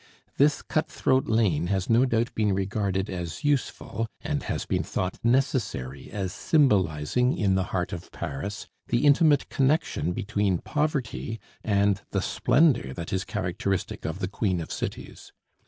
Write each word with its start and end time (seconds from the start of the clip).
This 0.37 0.63
cutthroat 0.63 1.27
lane 1.27 1.67
has 1.67 1.87
no 1.87 2.05
doubt 2.05 2.33
been 2.33 2.53
regarded 2.53 3.07
as 3.07 3.43
useful, 3.43 4.07
and 4.21 4.41
has 4.41 4.65
been 4.65 4.81
thought 4.81 5.19
necessary 5.23 6.09
as 6.09 6.33
symbolizing 6.33 7.37
in 7.37 7.53
the 7.53 7.65
heart 7.65 7.93
of 7.93 8.11
Paris 8.11 8.65
the 8.87 9.05
intimate 9.05 9.47
connection 9.49 10.11
between 10.13 10.57
poverty 10.57 11.39
and 11.63 12.01
the 12.09 12.21
splendor 12.23 12.95
that 12.95 13.13
is 13.13 13.23
characteristic 13.23 14.03
of 14.03 14.17
the 14.17 14.27
queen 14.27 14.59
of 14.59 14.71
cities. 14.71 15.33